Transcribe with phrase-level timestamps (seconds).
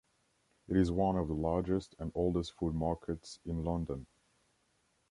[0.67, 4.07] It is one of the largest and oldest food markets in London.